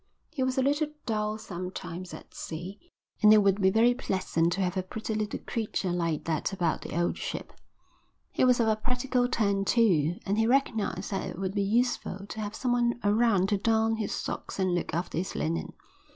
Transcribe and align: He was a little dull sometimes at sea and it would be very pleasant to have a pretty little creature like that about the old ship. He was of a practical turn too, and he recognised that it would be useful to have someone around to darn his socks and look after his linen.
He 0.31 0.41
was 0.41 0.57
a 0.57 0.63
little 0.63 0.87
dull 1.05 1.37
sometimes 1.37 2.11
at 2.11 2.33
sea 2.33 2.79
and 3.21 3.31
it 3.31 3.43
would 3.43 3.61
be 3.61 3.69
very 3.69 3.93
pleasant 3.93 4.51
to 4.53 4.61
have 4.61 4.75
a 4.75 4.81
pretty 4.81 5.13
little 5.13 5.39
creature 5.45 5.91
like 5.91 6.23
that 6.23 6.51
about 6.51 6.81
the 6.81 6.99
old 6.99 7.19
ship. 7.19 7.53
He 8.31 8.43
was 8.43 8.59
of 8.59 8.67
a 8.67 8.75
practical 8.75 9.27
turn 9.29 9.63
too, 9.63 10.15
and 10.25 10.39
he 10.39 10.47
recognised 10.47 11.11
that 11.11 11.29
it 11.29 11.37
would 11.37 11.53
be 11.53 11.61
useful 11.61 12.25
to 12.29 12.41
have 12.41 12.55
someone 12.55 12.99
around 13.03 13.49
to 13.49 13.57
darn 13.59 13.97
his 13.97 14.11
socks 14.11 14.57
and 14.57 14.73
look 14.73 14.91
after 14.91 15.19
his 15.19 15.35
linen. 15.35 15.71